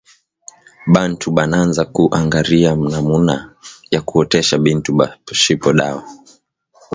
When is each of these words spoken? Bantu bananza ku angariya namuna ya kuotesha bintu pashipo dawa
Bantu 0.93 1.27
bananza 1.37 1.83
ku 1.95 2.03
angariya 2.19 2.71
namuna 2.91 3.35
ya 3.93 4.01
kuotesha 4.07 4.55
bintu 4.65 4.89
pashipo 5.25 5.69
dawa 5.79 6.03